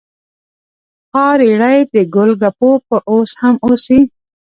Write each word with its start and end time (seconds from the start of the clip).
ها 1.13 1.25
ریړۍ 1.39 1.79
د 1.93 1.95
ګول 2.13 2.31
ګپو 2.41 2.69
به 2.87 2.97
اوس 3.11 3.31
هم 3.41 3.55
اوسي؟ 3.65 3.99